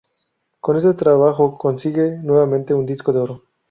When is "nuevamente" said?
2.23-2.73